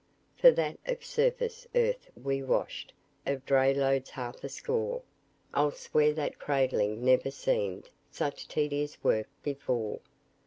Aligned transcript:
For 0.35 0.49
that, 0.53 0.79
of 0.87 1.05
surface 1.05 1.67
earth 1.75 2.09
we 2.15 2.41
washed 2.41 2.91
Of 3.27 3.45
dray 3.45 3.71
loads 3.71 4.09
half 4.09 4.43
a 4.43 4.49
score; 4.49 5.03
I'll 5.53 5.69
swear 5.69 6.11
that 6.13 6.39
cradling 6.39 7.05
never 7.05 7.29
seemed 7.29 7.91
Such 8.09 8.47
tedious 8.47 8.97
work 9.03 9.27
before. 9.43 9.99